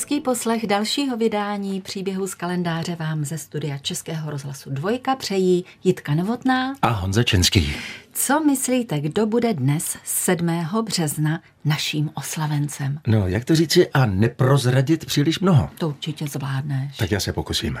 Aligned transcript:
Hezký 0.00 0.20
poslech 0.20 0.66
dalšího 0.66 1.16
vydání 1.16 1.80
příběhu 1.80 2.26
z 2.26 2.34
kalendáře 2.34 2.96
vám 2.96 3.24
ze 3.24 3.38
studia 3.38 3.78
Českého 3.78 4.30
rozhlasu 4.30 4.70
Dvojka 4.70 5.16
přejí 5.16 5.64
Jitka 5.84 6.14
Novotná 6.14 6.74
a 6.82 6.88
Honza 6.88 7.22
Čenský. 7.22 7.74
Co 8.12 8.40
myslíte, 8.40 9.00
kdo 9.00 9.26
bude 9.26 9.54
dnes 9.54 9.96
7. 10.04 10.46
března 10.82 11.42
naším 11.64 12.10
oslavencem? 12.14 13.00
No, 13.06 13.28
jak 13.28 13.44
to 13.44 13.54
říci 13.54 13.90
a 13.90 14.06
neprozradit 14.06 15.04
příliš 15.04 15.40
mnoho? 15.40 15.68
To 15.78 15.88
určitě 15.88 16.26
zvládneš. 16.26 16.96
Tak 16.96 17.10
já 17.10 17.20
se 17.20 17.32
pokusím. 17.32 17.78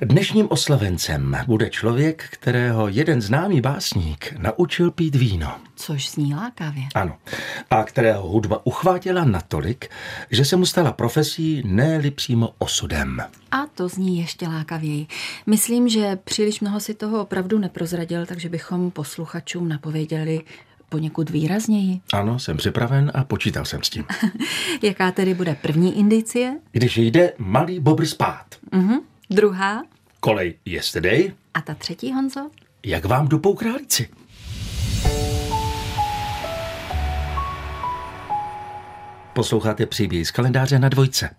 Dnešním 0.00 0.46
oslavencem 0.50 1.36
bude 1.46 1.70
člověk, 1.70 2.24
kterého 2.30 2.88
jeden 2.88 3.22
známý 3.22 3.60
básník 3.60 4.34
naučil 4.38 4.90
pít 4.90 5.14
víno. 5.14 5.56
Což 5.76 6.10
zní 6.10 6.34
lákavě. 6.34 6.84
Ano. 6.94 7.16
A 7.70 7.82
kterého 7.82 8.28
hudba 8.28 8.66
uchvátila 8.66 9.24
natolik, 9.24 9.88
že 10.30 10.44
se 10.44 10.56
mu 10.56 10.66
stala 10.66 10.92
profesí, 10.92 11.62
ne 11.66 12.10
přímo 12.10 12.54
osudem. 12.58 13.22
A 13.50 13.66
to 13.74 13.88
zní 13.88 14.18
ještě 14.18 14.48
lákavěji. 14.48 15.06
Myslím, 15.46 15.88
že 15.88 16.16
příliš 16.16 16.60
mnoho 16.60 16.80
si 16.80 16.94
toho 16.94 17.22
opravdu 17.22 17.58
neprozradil, 17.58 18.26
takže 18.26 18.48
bychom 18.48 18.90
posluchačům 18.90 19.68
napověděli 19.68 20.40
poněkud 20.94 21.30
výrazněji. 21.30 22.00
Ano, 22.12 22.38
jsem 22.38 22.56
připraven 22.56 23.12
a 23.14 23.24
počítal 23.24 23.64
jsem 23.64 23.82
s 23.82 23.90
tím. 23.90 24.04
Jaká 24.82 25.12
tedy 25.12 25.34
bude 25.34 25.56
první 25.62 25.98
indicie? 25.98 26.60
Když 26.72 26.96
jde 26.96 27.32
malý 27.38 27.80
bobr 27.80 28.06
spát. 28.06 28.46
Uh-huh. 28.72 29.00
Druhá? 29.30 29.82
Kolej 30.20 30.54
yesterday. 30.64 31.32
A 31.54 31.60
ta 31.60 31.74
třetí, 31.74 32.12
Honzo? 32.12 32.50
Jak 32.86 33.04
vám 33.04 33.28
dupou 33.28 33.54
králíci? 33.54 34.08
Posloucháte 39.32 39.86
příběh 39.86 40.28
z 40.28 40.30
kalendáře 40.30 40.78
na 40.78 40.88
dvojce. 40.88 41.30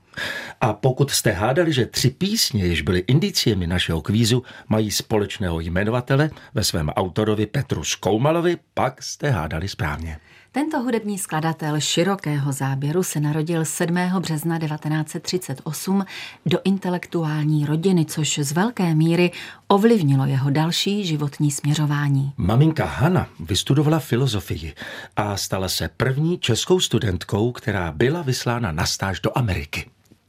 A 0.62 0.74
pokud 0.74 1.12
jste 1.12 1.32
hádali, 1.32 1.74
že 1.74 1.86
tři 1.86 2.10
písně, 2.10 2.66
jež 2.66 2.82
byly 2.82 3.04
indiciemi 3.08 3.68
našeho 3.68 4.02
kvízu, 4.02 4.44
mají 4.68 4.92
společného 4.92 5.60
jmenovatele 5.60 6.30
ve 6.54 6.64
svém 6.64 6.90
autorovi 6.90 7.46
Petru 7.46 7.84
Skoumalovi, 7.84 8.58
pak 8.74 9.04
jste 9.04 9.30
hádali 9.30 9.68
správně. 9.68 10.18
Tento 10.56 10.80
hudební 10.80 11.18
skladatel 11.18 11.80
širokého 11.80 12.52
záběru 12.52 13.04
se 13.04 13.20
narodil 13.20 13.66
7. 13.66 13.96
března 14.20 14.60
1938 14.60 16.06
do 16.46 16.60
intelektuální 16.64 17.66
rodiny, 17.66 18.06
což 18.06 18.40
z 18.40 18.52
velké 18.52 18.96
míry 18.96 19.32
ovlivnilo 19.68 20.26
jeho 20.26 20.50
další 20.50 21.06
životní 21.06 21.52
směřování. 21.52 22.34
Maminka 22.38 22.86
Hanna 22.86 23.28
vystudovala 23.40 24.00
filozofii 24.00 24.74
a 25.16 25.38
stala 25.38 25.70
se 25.70 25.90
první 25.98 26.40
českou 26.40 26.80
studentkou, 26.80 27.52
která 27.52 27.92
byla 27.92 28.22
vyslána 28.22 28.72
na 28.72 28.86
stáž 28.86 29.20
do 29.20 29.38
Ameriky. 29.38 29.86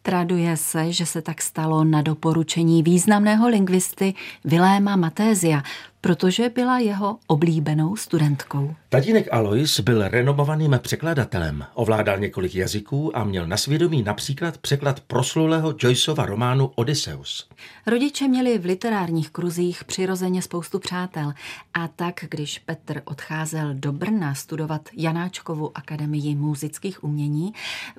Traduje 0.06 0.56
se, 0.56 0.92
že 0.92 1.06
se 1.06 1.22
tak 1.22 1.42
stalo 1.42 1.84
na 1.84 2.02
doporučení 2.02 2.82
významného 2.82 3.48
lingvisty 3.48 4.14
Viléma 4.44 4.96
Matézia, 4.96 5.62
protože 6.06 6.48
byla 6.48 6.78
jeho 6.78 7.18
oblíbenou 7.26 7.96
studentkou. 7.96 8.74
Tatínek 8.88 9.28
Alois 9.32 9.80
byl 9.80 10.08
renomovaným 10.08 10.78
překladatelem, 10.82 11.64
ovládal 11.74 12.18
několik 12.18 12.54
jazyků 12.54 13.16
a 13.16 13.24
měl 13.24 13.46
na 13.46 13.56
svědomí 13.56 14.02
například 14.02 14.58
překlad 14.58 15.00
proslulého 15.00 15.74
Joyceova 15.78 16.26
románu 16.26 16.66
Odysseus. 16.74 17.48
Rodiče 17.86 18.28
měli 18.28 18.58
v 18.58 18.64
literárních 18.64 19.30
kruzích 19.30 19.84
přirozeně 19.84 20.42
spoustu 20.42 20.78
přátel 20.78 21.32
a 21.74 21.88
tak, 21.88 22.24
když 22.30 22.58
Petr 22.58 23.02
odcházel 23.04 23.74
do 23.74 23.92
Brna 23.92 24.34
studovat 24.34 24.88
Janáčkovu 24.96 25.70
akademii 25.74 26.34
muzických 26.34 27.04
umění, 27.04 27.52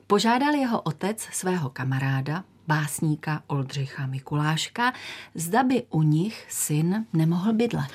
požádal 0.07 0.53
jeho 0.53 0.81
otec 0.81 1.28
svého 1.31 1.69
kamaráda, 1.69 2.44
básníka 2.67 3.44
Oldřicha 3.47 4.07
Mikuláška, 4.07 4.94
zda 5.35 5.63
by 5.63 5.83
u 5.89 6.01
nich 6.01 6.45
syn 6.50 7.05
nemohl 7.13 7.53
bydlet. 7.53 7.91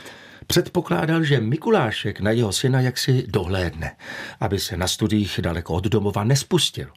Předpokládal, 0.47 1.25
že 1.25 1.41
Mikulášek 1.41 2.21
na 2.21 2.31
jeho 2.31 2.53
syna 2.53 2.81
jaksi 2.81 3.25
dohlédne, 3.29 3.97
aby 4.41 4.59
se 4.59 4.77
na 4.77 4.89
studiích 4.89 5.41
daleko 5.43 5.75
od 5.75 5.85
domova 5.85 6.25
nespustil. 6.25 6.89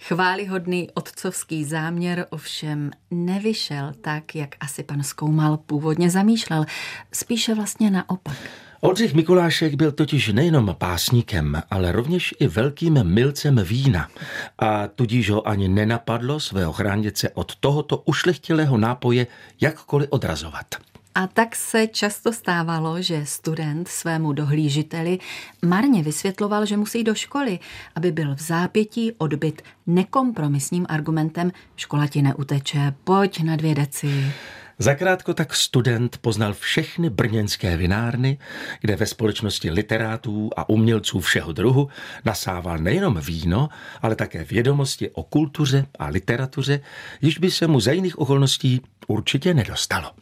Chválihodný 0.00 0.90
otcovský 0.94 1.64
záměr 1.64 2.26
ovšem 2.30 2.90
nevyšel 3.10 3.92
tak, 4.00 4.34
jak 4.34 4.54
asi 4.60 4.82
pan 4.82 5.02
Zkoumal 5.02 5.56
původně 5.56 6.10
zamýšlel, 6.10 6.64
spíše 7.12 7.54
vlastně 7.54 7.90
naopak. 7.90 8.36
Oldřich 8.80 9.14
Mikulášek 9.14 9.74
byl 9.74 9.92
totiž 9.92 10.28
nejenom 10.28 10.74
pásníkem, 10.78 11.62
ale 11.70 11.92
rovněž 11.92 12.34
i 12.38 12.46
velkým 12.46 13.04
milcem 13.04 13.60
vína 13.64 14.08
a 14.58 14.88
tudíž 14.88 15.30
ho 15.30 15.48
ani 15.48 15.68
nenapadlo 15.68 16.40
svého 16.40 16.72
chráněce 16.72 17.30
od 17.30 17.56
tohoto 17.56 17.96
ušlechtilého 17.96 18.78
nápoje 18.78 19.26
jakkoliv 19.60 20.08
odrazovat. 20.10 20.66
A 21.14 21.26
tak 21.26 21.56
se 21.56 21.86
často 21.86 22.32
stávalo, 22.32 23.02
že 23.02 23.26
student 23.26 23.88
svému 23.88 24.32
dohlížiteli 24.32 25.18
marně 25.64 26.02
vysvětloval, 26.02 26.66
že 26.66 26.76
musí 26.76 27.04
do 27.04 27.14
školy, 27.14 27.58
aby 27.94 28.12
byl 28.12 28.34
v 28.34 28.40
zápětí 28.40 29.12
odbyt 29.12 29.62
nekompromisním 29.86 30.86
argumentem 30.88 31.52
škola 31.76 32.06
ti 32.06 32.22
neuteče, 32.22 32.94
pojď 33.04 33.42
na 33.42 33.56
dvě 33.56 33.74
deci. 33.74 34.32
Zakrátko 34.78 35.34
tak 35.34 35.54
student 35.54 36.18
poznal 36.18 36.52
všechny 36.52 37.10
brněnské 37.10 37.76
vinárny, 37.76 38.38
kde 38.80 38.96
ve 38.96 39.06
společnosti 39.06 39.70
literátů 39.70 40.50
a 40.56 40.68
umělců 40.68 41.20
všeho 41.20 41.52
druhu 41.52 41.88
nasával 42.24 42.78
nejenom 42.78 43.20
víno, 43.20 43.68
ale 44.02 44.16
také 44.16 44.44
vědomosti 44.44 45.10
o 45.10 45.22
kultuře 45.22 45.86
a 45.98 46.06
literatuře, 46.06 46.80
již 47.22 47.38
by 47.38 47.50
se 47.50 47.66
mu 47.66 47.80
za 47.80 47.92
jiných 47.92 48.18
okolností 48.18 48.80
určitě 49.06 49.54
nedostalo. 49.54 50.12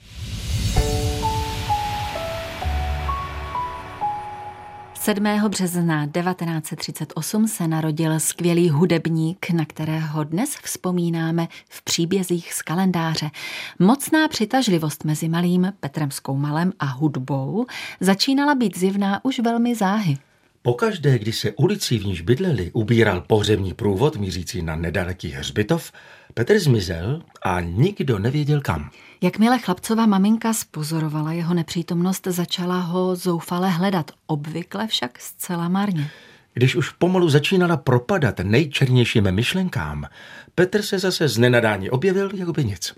7. 5.05 5.25
března 5.49 6.07
1938 6.07 7.49
se 7.49 7.69
narodil 7.69 8.21
skvělý 8.21 8.71
hudebník, 8.71 9.51
na 9.51 9.65
kterého 9.65 10.25
dnes 10.25 10.57
vzpomínáme 10.63 11.49
v 11.69 11.83
příbězích 11.83 12.53
z 12.53 12.63
kalendáře. 12.63 13.31
Mocná 13.79 14.29
přitažlivost 14.29 15.05
mezi 15.05 15.29
malým 15.29 15.73
Petrem 15.81 16.11
Skoumalem 16.11 16.73
a 16.79 16.85
hudbou 16.85 17.67
začínala 18.01 18.55
být 18.55 18.79
zjevná 18.79 19.25
už 19.25 19.39
velmi 19.39 19.75
záhy. 19.75 20.19
Pokaždé, 20.63 21.19
když 21.19 21.39
se 21.39 21.53
ulicí, 21.53 21.99
v 21.99 22.07
níž 22.07 22.21
bydleli, 22.21 22.71
ubíral 22.73 23.21
pohřební 23.21 23.75
průvod 23.75 24.17
mířící 24.17 24.63
na 24.63 24.77
nedaleký 24.77 25.29
hřbitov, 25.29 25.93
Petr 26.35 26.59
zmizel 26.59 27.23
a 27.43 27.61
nikdo 27.61 28.19
nevěděl 28.19 28.61
kam. 28.61 28.91
Jakmile 29.21 29.59
chlapcova 29.59 30.07
maminka 30.07 30.53
spozorovala 30.53 31.33
jeho 31.33 31.55
nepřítomnost, 31.55 32.27
začala 32.31 32.81
ho 32.81 33.17
zoufale 33.17 33.71
hledat, 33.71 34.11
obvykle 34.27 34.87
však 34.87 35.19
zcela 35.19 35.69
marně. 35.69 36.11
Když 36.55 36.77
už 36.77 36.91
pomalu 36.91 37.29
začínala 37.29 37.77
propadat 37.77 38.39
nejčernějším 38.39 39.33
myšlenkám, 39.33 40.05
Petr 40.55 40.83
se 40.83 40.99
zase 40.99 41.29
z 41.29 41.39
nenadání 41.39 41.91
objevil, 41.91 42.31
jako 42.35 42.53
by 42.53 42.65
nic. 42.65 42.95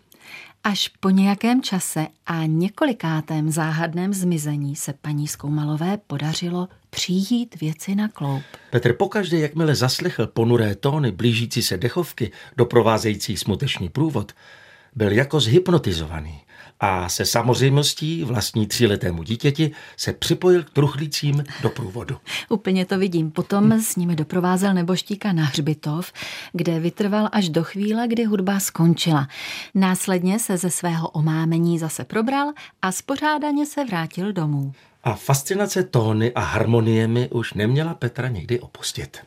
Až 0.64 0.88
po 0.88 1.10
nějakém 1.10 1.62
čase 1.62 2.06
a 2.26 2.46
několikátém 2.46 3.50
záhadném 3.50 4.14
zmizení 4.14 4.76
se 4.76 4.92
paní 4.92 5.28
Skoumalové 5.28 5.98
podařilo 6.06 6.68
přijít 6.96 7.60
věci 7.60 7.94
na 7.94 8.08
kloup. 8.08 8.42
Petr 8.70 8.92
pokaždé, 8.92 9.38
jakmile 9.38 9.74
zaslechl 9.74 10.26
ponuré 10.26 10.74
tóny 10.74 11.12
blížící 11.12 11.62
se 11.62 11.76
dechovky, 11.76 12.32
doprovázející 12.56 13.36
smutečný 13.36 13.88
průvod, 13.88 14.32
byl 14.94 15.12
jako 15.12 15.40
zhypnotizovaný 15.40 16.40
a 16.80 17.08
se 17.08 17.24
samozřejmostí 17.24 18.24
vlastní 18.24 18.66
tříletému 18.66 19.22
dítěti 19.22 19.70
se 19.96 20.12
připojil 20.12 20.64
k 20.64 20.70
truchlícím 20.70 21.44
do 21.62 21.70
průvodu. 21.70 22.16
Úplně 22.48 22.86
to 22.86 22.98
vidím. 22.98 23.30
Potom 23.30 23.72
s 23.72 23.96
nimi 23.96 24.16
doprovázel 24.16 24.74
neboštíka 24.74 25.32
na 25.32 25.44
hřbitov, 25.44 26.12
kde 26.52 26.80
vytrval 26.80 27.28
až 27.32 27.48
do 27.48 27.64
chvíle, 27.64 28.08
kdy 28.08 28.24
hudba 28.24 28.60
skončila. 28.60 29.28
Následně 29.74 30.38
se 30.38 30.56
ze 30.56 30.70
svého 30.70 31.08
omámení 31.08 31.78
zase 31.78 32.04
probral 32.04 32.52
a 32.82 32.92
spořádaně 32.92 33.66
se 33.66 33.84
vrátil 33.84 34.32
domů. 34.32 34.72
A 35.06 35.14
fascinace 35.14 35.82
tóny 35.82 36.32
a 36.32 36.40
harmoniemi 36.40 37.28
už 37.28 37.54
neměla 37.54 37.94
Petra 37.94 38.28
nikdy 38.28 38.60
opustit. 38.60 39.18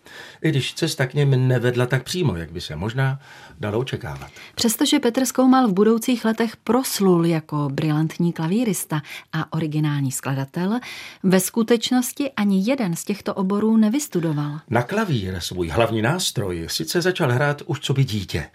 I 0.41 0.49
když 0.49 0.73
cesta 0.73 1.05
k 1.05 1.13
něm 1.13 1.47
nevedla 1.47 1.85
tak 1.85 2.03
přímo, 2.03 2.35
jak 2.35 2.51
by 2.51 2.61
se 2.61 2.75
možná 2.75 3.19
dalo 3.59 3.79
očekávat. 3.79 4.31
Přestože 4.55 4.99
Petr 4.99 5.25
zkoumal 5.25 5.67
v 5.67 5.73
budoucích 5.73 6.25
letech 6.25 6.57
proslul 6.57 7.25
jako 7.25 7.69
brilantní 7.71 8.33
klavírista 8.33 9.01
a 9.33 9.53
originální 9.53 10.11
skladatel, 10.11 10.79
ve 11.23 11.39
skutečnosti 11.39 12.31
ani 12.31 12.69
jeden 12.69 12.95
z 12.95 13.03
těchto 13.03 13.33
oborů 13.33 13.77
nevystudoval. 13.77 14.59
Na 14.69 14.83
klavír, 14.83 15.39
svůj 15.39 15.67
hlavní 15.67 16.01
nástroj, 16.01 16.65
sice 16.69 17.01
začal 17.01 17.31
hrát 17.31 17.61
už 17.65 17.79
co 17.79 17.93
by 17.93 18.03
dítě, 18.03 18.45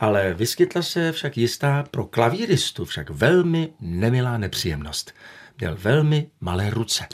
ale 0.00 0.34
vyskytla 0.34 0.82
se 0.82 1.12
však 1.12 1.36
jistá 1.36 1.84
pro 1.90 2.04
klavíristu 2.04 2.84
však 2.84 3.10
velmi 3.10 3.68
nemilá 3.80 4.38
nepříjemnost– 4.38 5.12
měl 5.60 5.76
velmi 5.80 6.26
malé 6.40 6.70
ruce. 6.70 7.06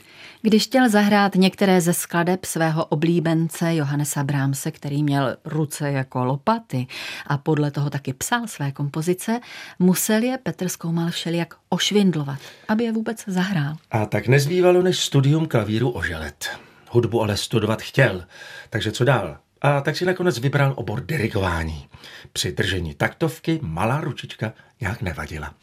Když 0.42 0.64
chtěl 0.64 0.88
zahrát 0.88 1.34
některé 1.34 1.80
ze 1.80 1.94
skladeb 1.94 2.44
svého 2.44 2.84
oblíbence 2.84 3.74
Johannesa 3.74 4.24
Brahmse, 4.24 4.70
který 4.70 5.02
měl 5.02 5.36
ruce 5.44 5.92
jako 5.92 6.24
lopaty 6.24 6.86
a 7.26 7.38
podle 7.38 7.70
toho 7.70 7.90
taky 7.90 8.12
psal 8.12 8.46
své 8.46 8.72
kompozice, 8.72 9.40
musel 9.78 10.22
je 10.22 10.38
Petr 10.42 10.68
Zkoumal 10.68 11.10
všelijak 11.10 11.54
ošvindlovat, 11.68 12.38
aby 12.68 12.84
je 12.84 12.92
vůbec 12.92 13.24
zahrál. 13.26 13.76
A 13.90 14.06
tak 14.06 14.28
nezbývalo 14.28 14.82
než 14.82 14.98
studium 14.98 15.46
klavíru 15.46 15.90
oželet. 15.90 16.48
Hudbu 16.90 17.22
ale 17.22 17.36
studovat 17.36 17.82
chtěl, 17.82 18.24
takže 18.70 18.92
co 18.92 19.04
dál? 19.04 19.38
A 19.62 19.80
tak 19.80 19.96
si 19.96 20.04
nakonec 20.04 20.38
vybral 20.38 20.72
obor 20.76 21.06
dirigování. 21.06 21.88
Při 22.32 22.52
držení 22.52 22.94
taktovky 22.94 23.58
malá 23.62 24.00
ručička 24.00 24.52
nějak 24.80 25.02
nevadila. 25.02 25.54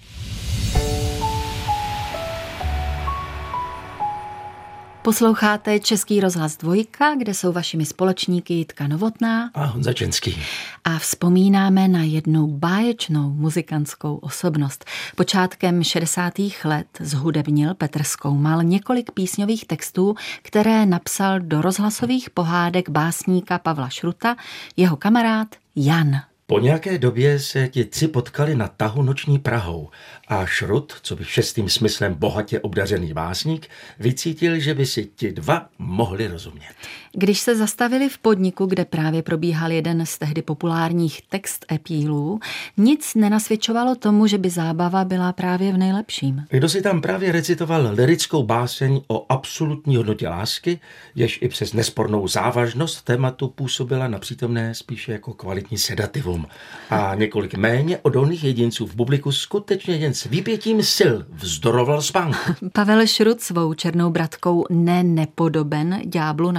Posloucháte 5.04 5.80
Český 5.80 6.20
rozhlas 6.20 6.58
Dvojka, 6.58 7.16
kde 7.16 7.34
jsou 7.34 7.52
vašimi 7.52 7.86
společníky 7.86 8.54
Jitka 8.54 8.88
Novotná 8.88 9.52
a 9.54 9.66
Honza 9.66 9.94
Čenský. 9.94 10.38
A 10.84 11.00
vzpomínáme 11.00 11.88
na 11.88 12.04
jednu 12.04 12.48
báječnou 12.48 13.30
muzikantskou 13.30 14.16
osobnost. 14.16 14.86
Počátkem 15.16 15.84
60. 15.84 16.34
let 16.64 16.88
zhudebnil 17.00 17.74
Petr 17.74 18.04
Skoumal 18.04 18.64
několik 18.64 19.12
písňových 19.12 19.66
textů, 19.66 20.16
které 20.42 20.86
napsal 20.86 21.40
do 21.40 21.62
rozhlasových 21.62 22.30
pohádek 22.30 22.90
básníka 22.90 23.58
Pavla 23.58 23.90
Šruta, 23.90 24.36
jeho 24.78 24.98
kamarád 24.98 25.48
Jan. 25.76 26.22
Po 26.54 26.60
nějaké 26.60 26.98
době 26.98 27.40
se 27.40 27.68
ti 27.68 27.86
tři 27.86 28.08
potkali 28.08 28.56
na 28.56 28.68
tahu 28.68 29.04
noční 29.04 29.40
Prahou 29.40 29.90
a 30.28 30.46
Šrut, 30.46 30.94
co 31.02 31.16
by 31.16 31.26
šestým 31.26 31.70
smyslem 31.70 32.14
bohatě 32.14 32.60
obdařený 32.60 33.14
básník, 33.14 33.70
vycítil, 34.00 34.60
že 34.60 34.74
by 34.74 34.86
si 34.86 35.06
ti 35.06 35.32
dva 35.32 35.70
mohli 35.78 36.28
rozumět. 36.28 36.74
Když 37.16 37.40
se 37.40 37.56
zastavili 37.56 38.10
v 38.10 38.18
podniku, 38.18 38.66
kde 38.66 38.86
právě 38.86 39.24
probíhal 39.24 39.72
jeden 39.72 40.06
z 40.06 40.18
tehdy 40.18 40.42
populárních 40.42 41.22
text 41.22 41.66
epílů, 41.72 42.40
nic 42.78 43.16
nenasvědčovalo 43.16 43.96
tomu, 43.96 44.28
že 44.28 44.38
by 44.38 44.50
zábava 44.50 45.06
byla 45.06 45.34
právě 45.34 45.74
v 45.74 45.78
nejlepším. 45.78 46.44
Kdo 46.50 46.70
si 46.70 46.82
tam 46.82 47.02
právě 47.02 47.32
recitoval 47.32 47.90
lirickou 47.92 48.44
báseň 48.44 49.02
o 49.08 49.26
absolutní 49.30 49.96
hodnotě 49.96 50.28
lásky, 50.28 50.80
jež 51.16 51.40
i 51.42 51.48
přes 51.48 51.74
nespornou 51.74 52.28
závažnost 52.28 53.06
tématu 53.06 53.48
působila 53.48 54.08
na 54.08 54.20
přítomné 54.20 54.76
spíše 54.76 55.12
jako 55.12 55.34
kvalitní 55.34 55.78
sedativum. 55.78 56.46
A 56.90 57.16
několik 57.16 57.56
méně 57.56 57.98
odolných 57.98 58.44
jedinců 58.44 58.88
v 58.88 58.96
publiku 58.96 59.32
skutečně 59.32 59.96
jen 59.96 60.14
s 60.14 60.24
výpětím 60.24 60.84
sil 60.98 61.16
vzdoroval 61.30 62.02
spánku. 62.02 62.54
Pavel 62.74 63.08
Šrut 63.08 63.42
svou 63.42 63.74
černou 63.74 64.10
bratkou 64.10 64.66
ne 64.70 65.04
nepodoben 65.04 66.02
ďáblu 66.06 66.52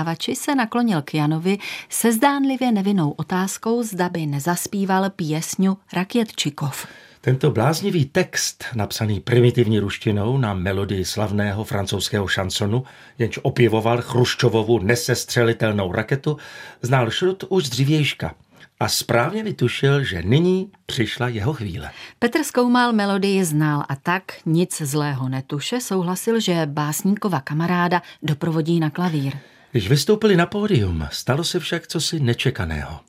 našeptávači 0.00 0.34
se 0.34 0.54
naklonil 0.54 1.02
k 1.02 1.14
Janovi 1.14 1.58
se 1.88 2.12
zdánlivě 2.12 2.72
nevinnou 2.72 3.10
otázkou, 3.10 3.82
zda 3.82 4.08
by 4.08 4.26
nezaspíval 4.26 5.10
pěsňu 5.10 5.76
Rakětčikov. 5.92 6.86
Tento 7.20 7.50
bláznivý 7.50 8.04
text, 8.04 8.64
napsaný 8.74 9.20
primitivní 9.20 9.78
ruštinou 9.78 10.38
na 10.38 10.54
melodii 10.54 11.04
slavného 11.04 11.64
francouzského 11.64 12.28
šansonu, 12.28 12.84
jenž 13.18 13.38
opěvoval 13.42 14.02
Chruščovovu 14.02 14.78
nesestřelitelnou 14.78 15.92
raketu, 15.92 16.36
znal 16.82 17.10
Šrut 17.10 17.44
už 17.48 17.66
z 17.66 17.70
dřívějška– 17.70 18.34
a 18.80 18.88
správně 18.88 19.42
vytušil, 19.42 20.04
že 20.04 20.22
nyní 20.22 20.70
přišla 20.86 21.28
jeho 21.28 21.52
chvíle. 21.52 21.90
Petr 22.18 22.42
zkoumal 22.42 22.92
melodii 22.92 23.44
znal 23.44 23.84
a 23.88 23.96
tak 23.96 24.22
nic 24.46 24.82
zlého 24.82 25.28
netuše 25.28 25.80
souhlasil, 25.80 26.40
že 26.40 26.66
básníkova 26.66 27.40
kamaráda 27.40 28.02
doprovodí 28.22 28.80
na 28.80 28.90
klavír. 28.90 29.32
Když 29.72 29.88
vystoupili 29.88 30.36
na 30.36 30.46
pódium, 30.46 31.08
stalo 31.12 31.44
se 31.44 31.60
však 31.60 31.86
cosi 31.86 32.20
nečekaného. 32.20 33.00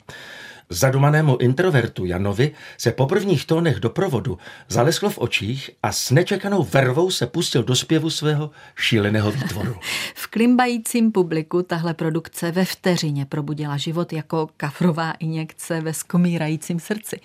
Zadumanému 0.73 1.37
introvertu 1.37 2.05
Janovi 2.05 2.51
se 2.77 2.91
po 2.91 3.05
prvních 3.05 3.45
tónech 3.45 3.79
doprovodu 3.79 4.37
zalesklo 4.67 5.09
v 5.09 5.17
očích 5.17 5.69
a 5.83 5.91
s 5.91 6.11
nečekanou 6.11 6.63
vervou 6.63 7.11
se 7.11 7.27
pustil 7.27 7.63
do 7.63 7.75
zpěvu 7.75 8.09
svého 8.09 8.51
šíleného 8.75 9.31
výtvoru. 9.31 9.75
v 10.15 10.27
klimbajícím 10.27 11.11
publiku 11.11 11.63
tahle 11.63 11.93
produkce 11.93 12.51
ve 12.51 12.65
vteřině 12.65 13.25
probudila 13.25 13.77
život 13.77 14.13
jako 14.13 14.49
kafrová 14.57 15.11
injekce 15.11 15.81
ve 15.81 15.93
skomírajícím 15.93 16.79
srdci. 16.79 17.19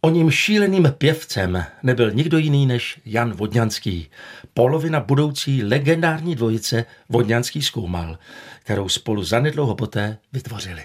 O 0.00 0.10
ním 0.10 0.30
šíleným 0.30 0.94
pěvcem 0.98 1.64
nebyl 1.82 2.10
nikdo 2.10 2.38
jiný 2.38 2.66
než 2.66 3.00
Jan 3.04 3.32
Vodňanský, 3.32 4.10
polovina 4.54 5.00
budoucí 5.00 5.64
legendární 5.64 6.34
dvojice 6.34 6.84
Vodňanský 7.08 7.62
zkoumal, 7.62 8.18
kterou 8.62 8.88
spolu 8.88 9.24
zanedlouho 9.24 9.74
poté 9.74 10.18
vytvořili. 10.32 10.82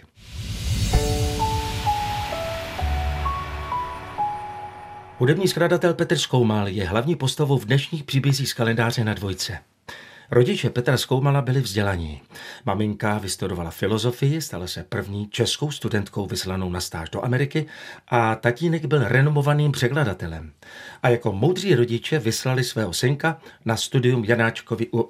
Hudební 5.18 5.48
skladatel 5.48 5.94
Petr 5.94 6.18
Skoumal 6.18 6.68
je 6.68 6.88
hlavní 6.88 7.16
postavou 7.16 7.58
v 7.58 7.66
dnešních 7.66 8.04
příbězích 8.04 8.50
z 8.50 8.54
kalendáře 8.54 9.04
na 9.04 9.14
dvojce. 9.14 9.58
Rodiče 10.32 10.70
Petra 10.70 10.98
Skoumala 10.98 11.42
byli 11.42 11.62
vzdělaní. 11.62 12.22
Maminka 12.66 13.18
vystudovala 13.18 13.72
filozofii, 13.72 14.42
stala 14.42 14.68
se 14.68 14.84
první 14.84 15.28
českou 15.30 15.72
studentkou 15.72 16.26
vyslanou 16.26 16.70
na 16.70 16.80
stáž 16.80 17.10
do 17.10 17.26
Ameriky 17.26 17.66
a 18.08 18.36
tatínek 18.36 18.86
byl 18.86 19.08
renomovaným 19.08 19.72
překladatelem. 19.72 20.52
A 21.04 21.10
jako 21.10 21.32
moudří 21.32 21.76
rodiče 21.76 22.20
vyslali 22.20 22.64
svého 22.64 22.94
synka 22.94 23.38
na 23.66 23.78
studium 23.78 24.26
Janáčkovi 24.26 24.88
u 24.94 25.08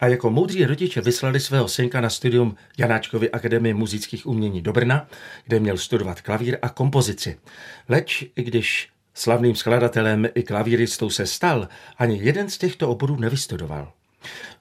a 0.00 0.06
jako 0.06 0.30
moudří 0.30 0.64
rodiče 0.64 1.00
vyslali 1.00 1.40
svého 1.40 1.68
synka 1.68 2.00
na 2.00 2.10
studium 2.10 2.56
Janáčkovy 2.78 3.30
akademie 3.30 3.74
muzických 3.74 4.26
umění 4.26 4.62
do 4.62 4.72
Brna, 4.72 5.06
kde 5.44 5.60
měl 5.60 5.76
studovat 5.76 6.20
klavír 6.20 6.58
a 6.62 6.68
kompozici. 6.68 7.38
Leč, 7.88 8.24
i 8.36 8.42
když 8.42 8.88
slavným 9.14 9.54
skladatelem 9.54 10.28
i 10.34 10.42
klavíristou 10.42 11.10
se 11.10 11.26
stal, 11.26 11.68
ani 11.98 12.18
jeden 12.22 12.50
z 12.50 12.58
těchto 12.58 12.90
oborů 12.90 13.16
nevystudoval. 13.16 13.92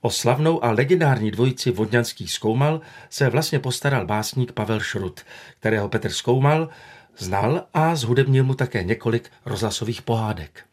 O 0.01 0.10
slavnou 0.10 0.63
a 0.63 0.72
legendární 0.72 1.31
dvojici 1.31 1.72
Vodňanský 1.72 2.28
zkoumal 2.28 2.81
se 3.10 3.30
vlastně 3.30 3.60
postaral 3.60 4.06
básník 4.06 4.51
Pavel 4.51 4.80
Šrut, 4.80 5.22
kterého 5.60 5.90
Petr 5.90 6.10
zkoumal, 6.10 6.69
znal 7.18 7.63
a 7.74 7.95
zhudebnil 7.95 8.44
mu 8.44 8.54
také 8.54 8.83
několik 8.83 9.30
rozhlasových 9.45 10.02
pohádek. 10.02 10.66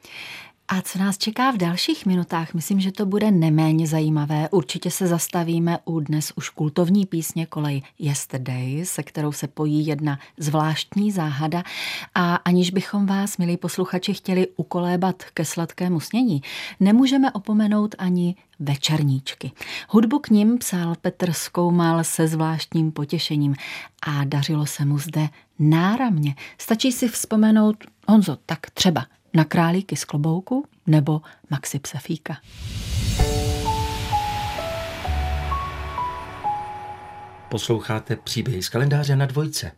A 0.69 0.83
co 0.83 0.99
nás 0.99 1.19
čeká 1.19 1.51
v 1.51 1.57
dalších 1.57 2.07
minutách? 2.07 2.55
Myslím, 2.55 2.81
že 2.81 2.93
to 2.93 3.07
bude 3.07 3.31
neméně 3.31 3.87
zajímavé. 3.87 4.49
Určitě 4.51 4.91
se 4.91 5.07
zastavíme 5.07 5.79
u 5.85 6.01
dnes 6.01 6.33
už 6.37 6.49
kultovní 6.49 7.07
písně 7.07 7.47
kolej 7.47 7.83
Yesterday, 7.99 8.85
se 8.85 9.03
kterou 9.03 9.33
se 9.33 9.49
pojí 9.49 9.87
jedna 9.87 10.19
zvláštní 10.39 11.13
záhada. 11.13 11.63
A 12.15 12.35
aniž 12.35 12.71
bychom 12.71 13.07
vás, 13.07 13.37
milí 13.37 13.57
posluchači, 13.57 14.15
chtěli 14.15 14.47
ukolébat 14.57 15.23
ke 15.35 15.45
sladkému 15.45 16.01
snění, 16.01 16.43
nemůžeme 16.81 17.33
opomenout 17.33 17.95
ani 17.99 18.35
večerníčky. 18.59 19.53
Hudbu 19.89 20.19
k 20.19 20.31
ním 20.31 20.59
psal 20.59 20.95
Petr 21.01 21.33
Skoumal 21.33 22.05
se 22.05 22.29
zvláštním 22.29 22.93
potěšením 22.93 23.55
a 24.03 24.25
dařilo 24.25 24.67
se 24.67 24.85
mu 24.85 24.99
zde 24.99 25.29
náramně. 25.59 26.35
Stačí 26.59 26.93
si 26.93 27.09
vzpomenout, 27.09 27.77
Honzo, 28.09 28.37
tak 28.47 28.71
třeba 28.71 29.07
na 29.35 29.45
králíky 29.45 29.97
z 29.97 30.05
klobouku 30.05 30.65
nebo 30.87 31.21
Maxi 31.51 31.79
Psefíka. 31.79 32.37
Posloucháte 37.49 38.17
příběhy 38.17 38.63
z 38.63 38.69
kalendáře 38.69 39.17
na 39.17 39.27
dvojce. 39.27 39.73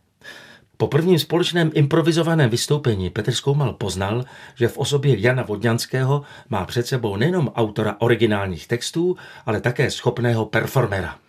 Po 0.77 0.87
prvním 0.87 1.19
společném 1.19 1.71
improvizovaném 1.73 2.49
vystoupení 2.49 3.09
Petr 3.09 3.31
Skoumal 3.31 3.73
poznal, 3.73 4.25
že 4.55 4.67
v 4.67 4.77
osobě 4.77 5.19
Jana 5.19 5.43
Vodňanského 5.43 6.21
má 6.49 6.65
před 6.65 6.87
sebou 6.87 7.15
nejenom 7.15 7.47
autora 7.55 7.95
originálních 7.99 8.67
textů, 8.67 9.17
ale 9.45 9.61
také 9.61 9.91
schopného 9.91 10.45
performera. 10.45 11.19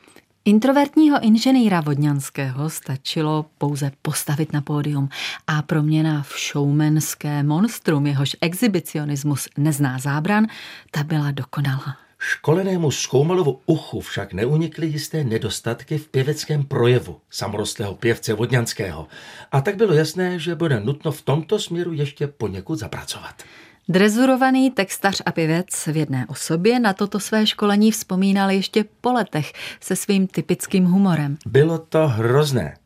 Introvertního 0.45 1.21
inženýra 1.21 1.81
Vodňanského 1.81 2.71
stačilo 2.71 3.47
pouze 3.59 3.91
postavit 4.03 4.53
na 4.53 4.61
pódium 4.61 5.09
a 5.47 5.63
proměna 5.63 6.23
v 6.23 6.35
showmanské 6.39 7.43
monstrum, 7.43 8.07
jehož 8.07 8.37
exhibicionismus 8.41 9.49
nezná 9.57 9.99
zábran, 9.99 10.47
ta 10.91 11.05
byla 11.05 11.31
dokonalá. 11.31 11.97
Školenému 12.19 12.91
zkoumalovu 12.91 13.61
uchu 13.67 14.01
však 14.01 14.33
neunikly 14.33 14.87
jisté 14.87 15.25
nedostatky 15.25 15.99
v 15.99 16.09
pěveckém 16.09 16.65
projevu 16.65 17.21
samorostlého 17.31 17.95
pěvce 17.95 18.35
Vodňanského. 18.35 19.07
A 19.53 19.61
tak 19.61 19.77
bylo 19.77 19.93
jasné, 19.93 20.39
že 20.39 20.55
bude 20.55 20.81
nutno 20.81 21.13
v 21.13 21.23
tomto 21.23 21.59
směru 21.59 21.93
ještě 21.93 22.27
poněkud 22.27 22.79
zapracovat. 22.79 23.43
Drezurovaný 23.91 24.71
textař 24.71 25.23
a 25.27 25.33
pěvec 25.33 25.87
v 25.87 25.97
jedné 25.97 26.27
osobě 26.29 26.81
na 26.81 26.93
toto 26.93 27.21
své 27.21 27.47
školení 27.47 27.91
vzpomínal 27.91 28.51
ještě 28.51 28.85
po 29.01 29.13
letech 29.13 29.53
se 29.81 29.97
svým 29.97 30.27
typickým 30.27 30.85
humorem. 30.85 31.37
Bylo 31.47 31.79
to 31.79 32.09
hrozné. 32.09 32.77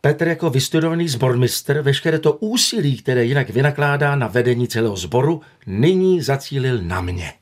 Petr 0.00 0.28
jako 0.28 0.50
vystudovaný 0.50 1.08
zbormistr 1.08 1.80
veškeré 1.80 2.18
to 2.18 2.32
úsilí, 2.32 2.96
které 2.96 3.24
jinak 3.24 3.50
vynakládá 3.50 4.16
na 4.16 4.26
vedení 4.26 4.68
celého 4.68 4.96
sboru, 4.96 5.40
nyní 5.66 6.22
zacílil 6.22 6.82
na 6.82 7.00
mě. 7.00 7.32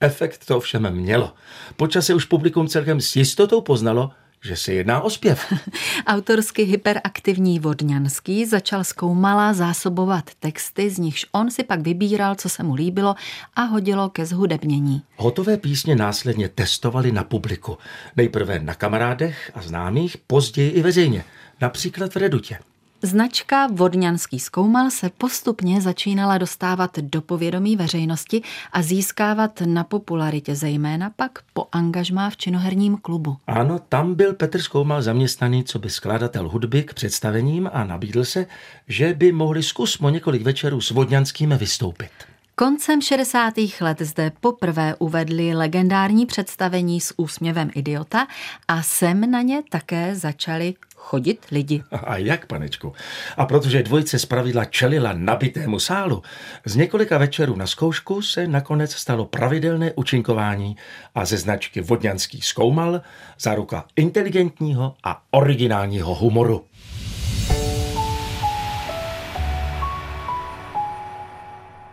Efekt 0.00 0.46
to 0.46 0.56
ovšem 0.56 0.90
mělo. 0.90 1.32
Počase 1.76 2.14
už 2.14 2.24
publikum 2.24 2.68
celkem 2.68 3.00
s 3.00 3.16
jistotou 3.16 3.60
poznalo, 3.60 4.10
že 4.44 4.56
se 4.56 4.72
jedná 4.72 5.00
o 5.00 5.10
zpěv. 5.10 5.52
Autorsky 6.06 6.62
hyperaktivní 6.62 7.58
Vodňanský 7.58 8.46
začal 8.46 8.84
zkoumala 8.84 9.52
zásobovat 9.52 10.30
texty, 10.40 10.90
z 10.90 10.98
nichž 10.98 11.26
on 11.32 11.50
si 11.50 11.64
pak 11.64 11.80
vybíral, 11.80 12.34
co 12.34 12.48
se 12.48 12.62
mu 12.62 12.74
líbilo 12.74 13.14
a 13.56 13.62
hodilo 13.62 14.08
ke 14.08 14.26
zhudebnění. 14.26 15.02
Hotové 15.16 15.56
písně 15.56 15.96
následně 15.96 16.48
testovali 16.48 17.12
na 17.12 17.24
publiku. 17.24 17.78
Nejprve 18.16 18.58
na 18.58 18.74
kamarádech 18.74 19.52
a 19.54 19.62
známých, 19.62 20.16
později 20.26 20.70
i 20.70 20.82
veřejně, 20.82 21.24
například 21.60 22.12
v 22.12 22.16
Redutě. 22.16 22.58
Značka 23.04 23.66
Vodňanský 23.72 24.40
zkoumal 24.40 24.90
se 24.90 25.10
postupně 25.18 25.80
začínala 25.80 26.38
dostávat 26.38 26.98
do 26.98 27.22
povědomí 27.22 27.76
veřejnosti 27.76 28.42
a 28.72 28.82
získávat 28.82 29.60
na 29.66 29.84
popularitě, 29.84 30.54
zejména 30.54 31.10
pak 31.16 31.38
po 31.52 31.66
angažmá 31.72 32.30
v 32.30 32.36
činoherním 32.36 32.96
klubu. 32.96 33.36
Ano, 33.46 33.78
tam 33.88 34.14
byl 34.14 34.34
Petr 34.34 34.62
Zkoumal 34.62 35.02
zaměstnaný 35.02 35.64
co 35.64 35.78
by 35.78 35.90
skladatel 35.90 36.48
hudby 36.48 36.82
k 36.82 36.94
představením 36.94 37.70
a 37.72 37.84
nabídl 37.84 38.24
se, 38.24 38.46
že 38.88 39.14
by 39.14 39.32
mohli 39.32 39.62
zkusmo 39.62 40.10
několik 40.10 40.42
večerů 40.42 40.80
s 40.80 40.90
Vodňanským 40.90 41.50
vystoupit. 41.58 42.10
Koncem 42.56 43.02
60. 43.02 43.54
let 43.80 44.00
zde 44.00 44.32
poprvé 44.40 44.94
uvedli 44.98 45.54
legendární 45.54 46.26
představení 46.26 47.00
s 47.00 47.14
úsměvem 47.16 47.70
idiota 47.74 48.26
a 48.68 48.82
sem 48.82 49.30
na 49.30 49.42
ně 49.42 49.62
také 49.70 50.14
začali 50.14 50.74
chodit 51.04 51.46
lidi. 51.50 51.82
A 51.90 52.16
jak, 52.16 52.46
panečku? 52.46 52.92
A 53.36 53.46
protože 53.46 53.82
dvojice 53.82 54.18
zpravidla 54.18 54.64
čelila 54.64 55.12
nabitému 55.12 55.78
sálu, 55.78 56.22
z 56.64 56.76
několika 56.76 57.18
večerů 57.18 57.56
na 57.56 57.66
zkoušku 57.66 58.22
se 58.22 58.46
nakonec 58.46 58.94
stalo 58.94 59.24
pravidelné 59.24 59.92
učinkování 59.92 60.76
a 61.14 61.24
ze 61.24 61.36
značky 61.36 61.80
Vodňanský 61.80 62.40
zkoumal 62.40 63.00
záruka 63.38 63.84
inteligentního 63.96 64.94
a 65.04 65.22
originálního 65.30 66.14
humoru. 66.14 66.64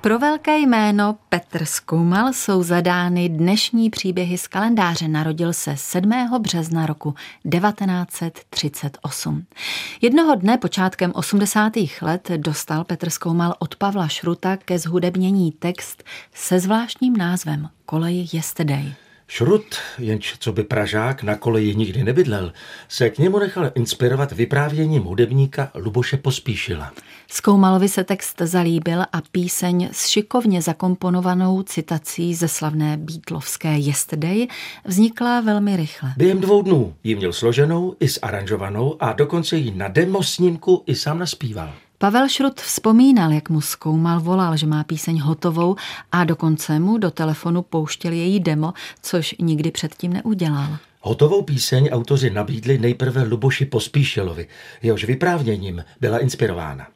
Pro 0.02 0.20
velké 0.20 0.58
jméno 0.58 1.18
Petr 1.30 1.66
Zkoumal 1.66 2.34
jsou 2.34 2.64
zadány 2.64 3.30
dnešní 3.30 3.90
příběhy 3.90 4.38
z 4.38 4.48
kalendáře. 4.48 5.08
Narodil 5.08 5.54
se 5.54 5.78
7. 5.78 6.12
března 6.40 6.86
roku 6.86 7.16
1938. 7.52 9.46
Jednoho 10.02 10.36
dne 10.36 10.58
počátkem 10.58 11.12
80. 11.16 11.74
let 12.02 12.32
dostal 12.38 12.84
Petr 12.84 13.10
Zkoumal 13.10 13.56
od 13.60 13.76
Pavla 13.76 14.08
Šruta 14.08 14.58
ke 14.58 14.80
zhudebnění 14.80 15.52
text 15.52 16.04
se 16.34 16.60
zvláštním 16.60 17.18
názvem 17.18 17.70
Kolej 17.86 18.28
Yesterday. 18.34 18.94
Šrut, 19.34 19.76
jenž 20.00 20.36
co 20.40 20.52
by 20.54 20.64
Pražák 20.64 21.24
na 21.24 21.36
koleji 21.36 21.76
nikdy 21.76 22.04
nebydlel, 22.04 22.54
se 22.88 23.10
k 23.10 23.18
němu 23.18 23.40
nechal 23.40 23.72
inspirovat 23.76 24.32
vyprávěním 24.32 25.04
hudebníka 25.04 25.72
Luboše 25.76 26.18
Pospíšila. 26.18 26.92
Zkoumalovi 27.28 27.90
se 27.90 28.04
text 28.04 28.42
zalíbil 28.42 29.02
a 29.02 29.22
píseň 29.32 29.90
s 29.92 30.08
šikovně 30.08 30.62
zakomponovanou 30.62 31.64
citací 31.64 32.36
ze 32.36 32.48
slavné 32.48 32.98
Beatlovské 32.98 33.78
Yesterday 33.78 34.48
vznikla 34.86 35.42
velmi 35.42 35.78
rychle. 35.78 36.14
Během 36.18 36.42
dvou 36.42 36.62
dnů 36.62 36.96
ji 37.04 37.16
měl 37.16 37.34
složenou 37.34 37.96
i 38.00 38.08
zaranžovanou 38.08 38.96
a 39.00 39.14
dokonce 39.14 39.58
ji 39.58 39.72
na 39.72 39.88
demo 39.88 40.24
snímku 40.24 40.84
i 40.86 40.96
sám 40.96 41.20
naspíval. 41.20 41.74
Pavel 42.02 42.30
Šrut 42.30 42.62
vzpomínal, 42.62 43.32
jak 43.32 43.50
mu 43.50 43.62
zkoumal, 43.62 44.20
volal, 44.20 44.58
že 44.58 44.68
má 44.68 44.84
píseň 44.84 45.20
hotovou 45.20 45.76
a 46.12 46.24
dokonce 46.24 46.80
mu 46.80 46.98
do 46.98 47.12
telefonu 47.12 47.62
pouštěl 47.62 48.12
její 48.12 48.40
demo, 48.40 48.74
což 49.02 49.36
nikdy 49.40 49.72
předtím 49.72 50.14
neudělal. 50.14 50.78
Hotovou 51.02 51.42
píseň 51.42 51.90
autoři 51.92 52.30
nabídli 52.30 52.78
nejprve 52.78 53.24
Luboši 53.24 53.66
Pospíšilovi, 53.66 54.48
jehož 54.82 55.06
vyprávěním 55.06 55.84
byla 56.00 56.18
inspirována. 56.18 56.88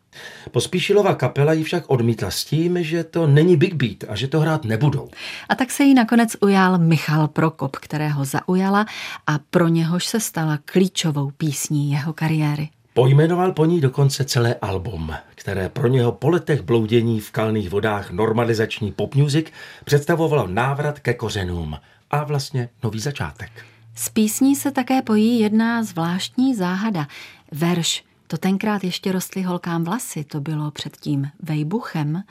Pospíšilova 0.51 1.15
kapela 1.15 1.53
ji 1.53 1.63
však 1.63 1.83
odmítla 1.87 2.31
s 2.31 2.45
tím, 2.45 2.83
že 2.83 3.03
to 3.03 3.27
není 3.27 3.57
Big 3.57 3.73
Beat 3.73 4.03
a 4.07 4.15
že 4.15 4.27
to 4.27 4.39
hrát 4.39 4.65
nebudou. 4.65 5.09
A 5.49 5.55
tak 5.55 5.71
se 5.71 5.83
jí 5.83 5.93
nakonec 5.93 6.35
ujal 6.41 6.77
Michal 6.77 7.27
Prokop, 7.27 7.75
kterého 7.75 8.25
zaujala 8.25 8.85
a 9.27 9.39
pro 9.49 9.67
něhož 9.67 10.05
se 10.05 10.19
stala 10.19 10.59
klíčovou 10.65 11.31
písní 11.37 11.91
jeho 11.91 12.13
kariéry. 12.13 12.69
Pojmenoval 12.97 13.51
po 13.51 13.65
ní 13.65 13.81
dokonce 13.81 14.25
celé 14.25 14.55
album, 14.55 15.13
které 15.35 15.69
pro 15.69 15.87
něho 15.87 16.11
po 16.11 16.29
letech 16.29 16.61
bloudění 16.61 17.19
v 17.19 17.31
kalných 17.31 17.69
vodách 17.69 18.11
normalizační 18.11 18.91
pop 18.91 19.15
music 19.15 19.47
představovalo 19.85 20.47
návrat 20.47 20.99
ke 20.99 21.13
kořenům 21.13 21.77
a 22.11 22.23
vlastně 22.23 22.69
nový 22.83 22.99
začátek. 22.99 23.51
S 23.95 24.09
písní 24.09 24.55
se 24.55 24.71
také 24.71 25.01
pojí 25.01 25.39
jedna 25.39 25.83
zvláštní 25.83 26.55
záhada. 26.55 27.07
Verš 27.51 28.03
to 28.27 28.37
tenkrát 28.37 28.83
ještě 28.83 29.11
rostly 29.11 29.41
holkám 29.41 29.83
vlasy, 29.83 30.23
to 30.23 30.41
bylo 30.41 30.71
předtím 30.71 31.29
vejbuchem. 31.43 32.23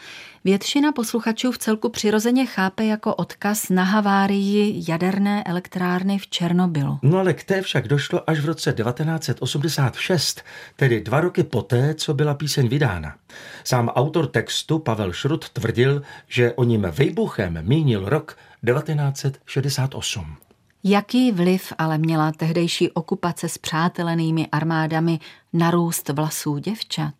Většina 0.44 0.92
posluchačů 0.92 1.52
v 1.52 1.58
celku 1.58 1.88
přirozeně 1.88 2.46
chápe 2.46 2.84
jako 2.84 3.14
odkaz 3.14 3.70
na 3.70 3.84
havárii 3.84 4.84
jaderné 4.88 5.44
elektrárny 5.44 6.18
v 6.18 6.26
Černobylu. 6.26 6.98
No 7.02 7.18
ale 7.18 7.34
k 7.34 7.44
té 7.44 7.62
však 7.62 7.88
došlo 7.88 8.30
až 8.30 8.40
v 8.40 8.46
roce 8.46 8.72
1986, 8.72 10.42
tedy 10.76 11.00
dva 11.00 11.20
roky 11.20 11.42
poté, 11.42 11.94
co 11.94 12.14
byla 12.14 12.34
píseň 12.34 12.68
vydána. 12.68 13.16
Sám 13.64 13.88
autor 13.88 14.26
textu 14.26 14.78
Pavel 14.78 15.12
Šrut 15.12 15.48
tvrdil, 15.48 16.02
že 16.28 16.52
o 16.52 16.64
ním 16.64 16.86
vejbuchem 16.90 17.58
mínil 17.62 18.08
rok 18.08 18.36
1968. 18.66 20.43
Jaký 20.86 21.32
vliv 21.32 21.72
ale 21.78 21.98
měla 21.98 22.32
tehdejší 22.32 22.90
okupace 22.90 23.48
s 23.48 23.58
přátelenými 23.58 24.46
armádami 24.52 25.18
na 25.52 25.70
růst 25.70 26.08
vlasů 26.08 26.58
děvčat? 26.58 27.14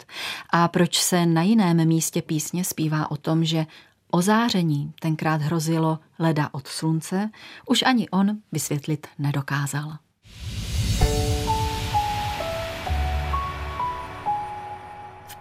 A 0.50 0.68
proč 0.68 0.99
se 0.99 1.26
na 1.26 1.42
jiném 1.42 1.88
místě 1.88 2.23
písně 2.23 2.64
zpívá 2.64 3.11
o 3.11 3.16
tom, 3.16 3.44
že 3.44 3.66
ozáření 4.11 4.92
tenkrát 5.00 5.42
hrozilo 5.42 5.99
leda 6.18 6.49
od 6.52 6.66
slunce, 6.66 7.30
už 7.66 7.83
ani 7.83 8.09
on 8.09 8.38
vysvětlit 8.52 9.06
nedokázal. 9.18 9.97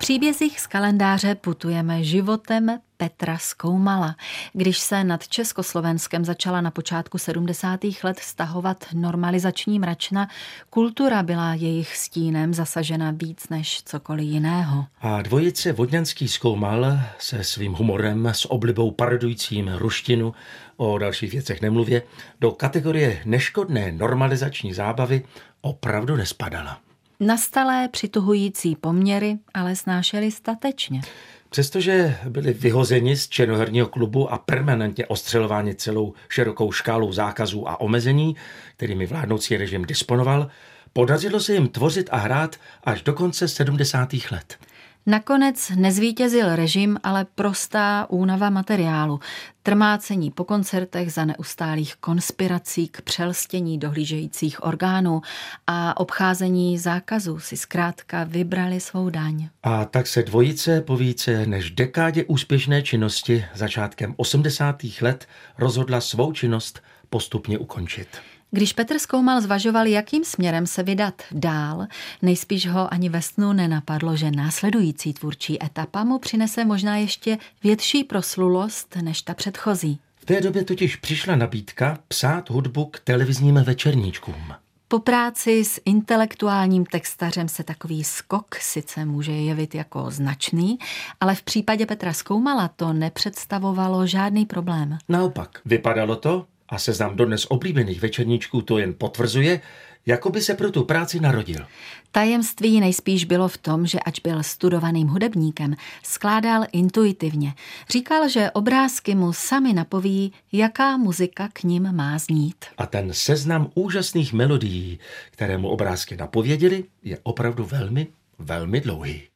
Příbězích 0.03 0.59
z 0.59 0.67
kalendáře 0.67 1.35
putujeme 1.35 2.03
životem 2.03 2.79
Petra 2.97 3.37
Skoumala. 3.37 4.15
Když 4.53 4.79
se 4.79 5.03
nad 5.03 5.27
Československem 5.27 6.25
začala 6.25 6.61
na 6.61 6.71
počátku 6.71 7.17
70. 7.17 7.79
let 8.03 8.19
stahovat 8.19 8.85
normalizační 8.93 9.79
mračna, 9.79 10.27
kultura 10.69 11.23
byla 11.23 11.53
jejich 11.53 11.97
stínem 11.97 12.53
zasažena 12.53 13.11
víc 13.11 13.49
než 13.49 13.83
cokoliv 13.83 14.25
jiného. 14.25 14.85
A 15.01 15.21
dvojice 15.21 15.71
Vodňanský 15.71 16.27
Skoumal 16.27 16.99
se 17.19 17.43
svým 17.43 17.73
humorem, 17.73 18.27
s 18.27 18.51
oblibou 18.51 18.91
paradujícím 18.91 19.71
ruštinu, 19.77 20.33
o 20.77 20.97
dalších 20.97 21.31
věcech 21.31 21.61
nemluvě, 21.61 22.03
do 22.39 22.51
kategorie 22.51 23.21
neškodné 23.25 23.91
normalizační 23.91 24.73
zábavy 24.73 25.23
opravdu 25.61 26.15
nespadala. 26.15 26.79
Nastalé 27.25 27.87
přituhující 27.87 28.75
poměry 28.75 29.37
ale 29.53 29.75
snášeli 29.75 30.31
statečně. 30.31 31.01
Přestože 31.49 32.17
byli 32.29 32.53
vyhozeni 32.53 33.17
z 33.17 33.27
černoherního 33.27 33.87
klubu 33.87 34.33
a 34.33 34.37
permanentně 34.37 35.05
ostřelováni 35.05 35.75
celou 35.75 36.13
širokou 36.29 36.71
škálou 36.71 37.11
zákazů 37.11 37.69
a 37.69 37.81
omezení, 37.81 38.35
kterými 38.77 39.05
vládnoucí 39.05 39.57
režim 39.57 39.85
disponoval, 39.85 40.47
podařilo 40.93 41.39
se 41.39 41.53
jim 41.53 41.67
tvořit 41.67 42.09
a 42.11 42.17
hrát 42.17 42.55
až 42.83 43.01
do 43.01 43.13
konce 43.13 43.47
70. 43.47 44.09
let. 44.31 44.57
Nakonec 45.05 45.71
nezvítězil 45.75 46.55
režim, 46.55 46.97
ale 47.03 47.25
prostá 47.35 48.05
únava 48.09 48.49
materiálu, 48.49 49.19
trmácení 49.63 50.31
po 50.31 50.43
koncertech 50.43 51.13
za 51.13 51.25
neustálých 51.25 51.95
konspirací 51.95 52.87
k 52.87 53.01
přelstění 53.01 53.77
dohlížejících 53.77 54.63
orgánů 54.63 55.21
a 55.67 55.99
obcházení 55.99 56.77
zákazů 56.77 57.39
si 57.39 57.57
zkrátka 57.57 58.23
vybrali 58.23 58.79
svou 58.79 59.09
daň. 59.09 59.49
A 59.63 59.85
tak 59.85 60.07
se 60.07 60.23
dvojice 60.23 60.81
po 60.81 60.97
více 60.97 61.45
než 61.45 61.71
dekádě 61.71 62.23
úspěšné 62.23 62.81
činnosti 62.81 63.45
začátkem 63.55 64.13
80. 64.17 64.83
let 65.01 65.27
rozhodla 65.57 66.01
svou 66.01 66.31
činnost 66.31 66.81
postupně 67.09 67.57
ukončit. 67.57 68.07
Když 68.55 68.73
Petr 68.73 68.99
Zkoumal 68.99 69.41
zvažoval, 69.41 69.87
jakým 69.87 70.23
směrem 70.23 70.67
se 70.67 70.83
vydat 70.83 71.21
dál, 71.31 71.87
nejspíš 72.21 72.67
ho 72.67 72.93
ani 72.93 73.09
ve 73.09 73.21
snu 73.21 73.53
nenapadlo, 73.53 74.15
že 74.15 74.31
následující 74.31 75.13
tvůrčí 75.13 75.63
etapa 75.63 76.03
mu 76.03 76.19
přinese 76.19 76.65
možná 76.65 76.97
ještě 76.97 77.37
větší 77.63 78.03
proslulost 78.03 78.95
než 79.01 79.21
ta 79.21 79.33
předchozí. 79.33 79.99
V 80.15 80.25
té 80.25 80.41
době 80.41 80.63
totiž 80.63 80.95
přišla 80.95 81.35
nabídka 81.35 81.99
psát 82.07 82.49
hudbu 82.49 82.85
k 82.85 82.99
televizním 82.99 83.55
večerníčkům. 83.55 84.53
Po 84.87 84.99
práci 84.99 85.65
s 85.65 85.81
intelektuálním 85.85 86.85
textařem 86.85 87.47
se 87.47 87.63
takový 87.63 88.03
skok 88.03 88.55
sice 88.55 89.05
může 89.05 89.31
jevit 89.31 89.75
jako 89.75 90.11
značný, 90.11 90.77
ale 91.21 91.35
v 91.35 91.43
případě 91.43 91.85
Petra 91.85 92.13
Skoumala 92.13 92.67
to 92.67 92.93
nepředstavovalo 92.93 94.07
žádný 94.07 94.45
problém. 94.45 94.97
Naopak, 95.09 95.61
vypadalo 95.65 96.15
to, 96.15 96.45
a 96.73 96.77
seznam 96.77 97.15
dodnes 97.15 97.45
oblíbených 97.49 98.01
večerníčků 98.01 98.61
to 98.61 98.77
jen 98.77 98.93
potvrzuje, 98.97 99.61
jako 100.05 100.29
by 100.29 100.41
se 100.41 100.53
pro 100.53 100.71
tu 100.71 100.83
práci 100.83 101.19
narodil. 101.19 101.65
Tajemství 102.11 102.79
nejspíš 102.79 103.25
bylo 103.25 103.47
v 103.47 103.57
tom, 103.57 103.85
že 103.85 103.99
ač 103.99 104.19
byl 104.19 104.43
studovaným 104.43 105.07
hudebníkem, 105.07 105.75
skládal 106.03 106.63
intuitivně. 106.71 107.53
Říkal, 107.89 108.29
že 108.29 108.51
obrázky 108.51 109.15
mu 109.15 109.33
sami 109.33 109.73
napoví, 109.73 110.33
jaká 110.51 110.97
muzika 110.97 111.49
k 111.53 111.63
ním 111.63 111.91
má 111.91 112.17
znít. 112.17 112.65
A 112.77 112.85
ten 112.85 113.13
seznam 113.13 113.69
úžasných 113.75 114.33
melodií, 114.33 114.99
které 115.31 115.57
mu 115.57 115.69
obrázky 115.69 116.17
napověděly, 116.17 116.83
je 117.03 117.17
opravdu 117.23 117.65
velmi, 117.65 118.07
velmi 118.39 118.81
dlouhý. 118.81 119.32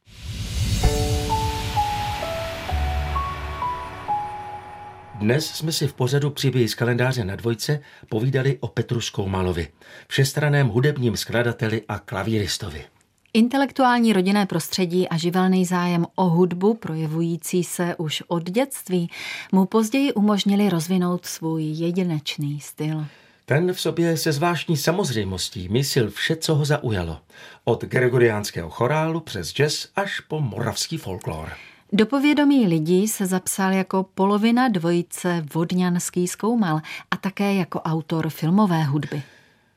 Dnes 5.18 5.46
jsme 5.46 5.72
si 5.72 5.86
v 5.86 5.94
pořadu 5.94 6.30
Příběhy 6.30 6.68
z 6.68 6.74
kalendáře 6.74 7.24
na 7.24 7.36
dvojce 7.36 7.80
povídali 8.08 8.58
o 8.60 8.68
Petru 8.68 9.00
Skoumalovi, 9.00 9.68
všestraném 10.08 10.68
hudebním 10.68 11.16
skladateli 11.16 11.82
a 11.88 11.98
klavíristovi. 11.98 12.84
Intelektuální 13.32 14.12
rodinné 14.12 14.46
prostředí 14.46 15.08
a 15.08 15.16
živelný 15.16 15.64
zájem 15.64 16.06
o 16.14 16.24
hudbu, 16.24 16.74
projevující 16.74 17.64
se 17.64 17.96
už 17.96 18.22
od 18.28 18.50
dětství, 18.50 19.10
mu 19.52 19.64
později 19.64 20.12
umožnili 20.12 20.68
rozvinout 20.68 21.26
svůj 21.26 21.64
jedinečný 21.64 22.60
styl. 22.60 23.06
Ten 23.46 23.72
v 23.72 23.80
sobě 23.80 24.16
se 24.16 24.32
zvláštní 24.32 24.76
samozřejmostí 24.76 25.68
myslil 25.68 26.10
vše, 26.10 26.36
co 26.36 26.54
ho 26.54 26.64
zaujalo. 26.64 27.18
Od 27.64 27.84
gregoriánského 27.84 28.70
chorálu 28.70 29.20
přes 29.20 29.52
jazz 29.52 29.86
až 29.96 30.20
po 30.20 30.40
moravský 30.40 30.96
folklor. 30.96 31.52
Do 31.92 32.06
povědomí 32.06 32.66
lidí 32.66 33.08
se 33.08 33.26
zapsal 33.26 33.72
jako 33.72 34.06
polovina 34.14 34.68
dvojice 34.68 35.44
Vodňanský 35.54 36.28
zkoumal 36.28 36.80
a 37.10 37.16
také 37.16 37.54
jako 37.54 37.80
autor 37.80 38.30
filmové 38.30 38.84
hudby. 38.84 39.22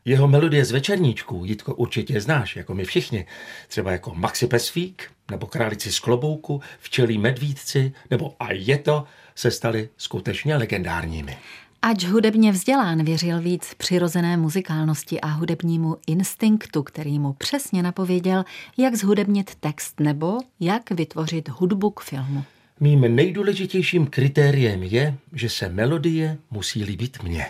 Jeho 0.06 0.28
melodie 0.28 0.66
z 0.66 0.72
večerníčků, 0.72 1.46
Jitko, 1.46 1.76
určitě 1.76 2.22
znáš, 2.22 2.56
jako 2.56 2.74
my 2.74 2.86
všichni. 2.86 3.26
Třeba 3.68 3.92
jako 3.92 4.14
Maxi 4.16 4.48
Pesfík, 4.48 5.12
nebo 5.32 5.48
Králici 5.48 5.92
z 5.92 6.00
klobouku, 6.00 6.62
Včelí 6.80 7.18
medvídci, 7.18 7.94
nebo 8.10 8.36
A 8.40 8.52
je 8.52 8.78
to, 8.78 9.04
se 9.36 9.52
staly 9.52 9.90
skutečně 9.98 10.56
legendárními. 10.56 11.38
Ač 11.84 12.06
hudebně 12.06 12.52
vzdělán, 12.52 13.04
věřil 13.04 13.42
víc 13.42 13.74
přirozené 13.78 14.38
muzikálnosti 14.38 15.22
a 15.22 15.28
hudebnímu 15.28 15.98
instinktu, 16.08 16.84
který 16.84 17.20
mu 17.20 17.34
přesně 17.34 17.84
napověděl, 17.84 18.44
jak 18.78 18.96
zhudebnit 18.96 19.56
text 19.56 20.00
nebo 20.00 20.38
jak 20.60 20.92
vytvořit 20.92 21.50
hudbu 21.50 21.90
k 21.90 22.02
filmu. 22.02 22.44
Mým 22.80 23.16
nejdůležitějším 23.16 24.08
kritériem 24.08 24.84
je, 24.84 25.16
že 25.34 25.50
se 25.50 25.70
melodie 25.70 26.38
musí 26.52 26.84
líbit 26.84 27.24
mně. 27.24 27.46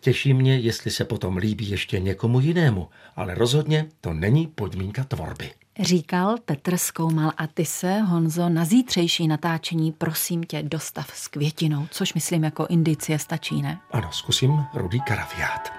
Těší 0.00 0.34
mě, 0.34 0.58
jestli 0.58 0.90
se 0.90 1.04
potom 1.04 1.36
líbí 1.36 1.70
ještě 1.70 2.00
někomu 2.00 2.40
jinému, 2.40 2.88
ale 3.16 3.34
rozhodně 3.34 3.86
to 4.00 4.12
není 4.12 4.46
podmínka 4.46 5.04
tvorby. 5.04 5.50
Říkal 5.82 6.36
Petr 6.44 6.76
Skoumal 6.76 7.32
a 7.36 7.46
ty 7.46 7.64
se, 7.64 8.00
Honzo, 8.00 8.48
na 8.48 8.64
zítřejší 8.64 9.28
natáčení 9.28 9.92
prosím 9.92 10.44
tě 10.44 10.62
dostav 10.62 11.10
s 11.14 11.28
květinou, 11.28 11.86
což 11.90 12.14
myslím 12.14 12.44
jako 12.44 12.66
indicie 12.66 13.18
stačí, 13.18 13.62
ne? 13.62 13.78
Ano, 13.90 14.08
zkusím 14.12 14.64
rudý 14.74 15.00
karafiát. 15.00 15.72